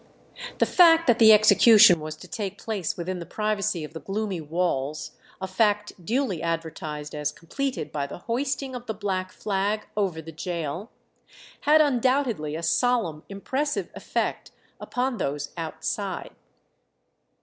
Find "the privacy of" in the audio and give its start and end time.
3.19-3.93